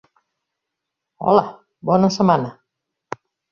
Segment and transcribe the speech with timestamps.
[1.27, 1.45] Hola,
[1.91, 2.53] bona setmana.